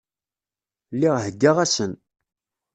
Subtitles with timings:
[0.93, 1.93] Lliɣ heggaɣ-asen.